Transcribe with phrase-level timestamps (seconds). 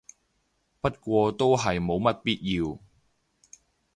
[0.81, 2.79] 不過都係冇乜必要